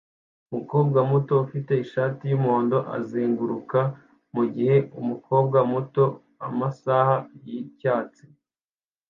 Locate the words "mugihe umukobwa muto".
4.35-6.03